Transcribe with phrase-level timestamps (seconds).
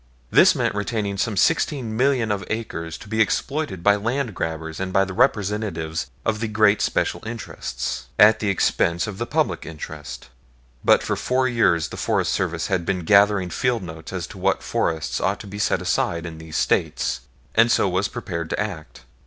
[0.31, 4.91] This meant retaining some sixteen million of acres to be exploited by land grabbers and
[4.91, 10.29] by the representatives of the great special interests, at the expense of the public interest.
[10.83, 14.63] But for four years the Forest Service had been gathering field notes as to what
[14.63, 17.21] forests ought to be set aside in these States,
[17.53, 19.03] and so was prepared to act.